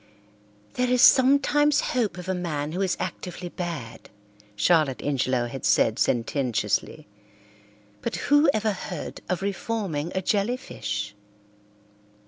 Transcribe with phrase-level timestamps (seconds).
[0.73, 4.09] "There is sometimes hope of a man who is actively bad,"
[4.55, 7.07] Charlotte Ingelow had said sententiously,
[8.01, 11.13] "but who ever heard of reforming a jellyfish?"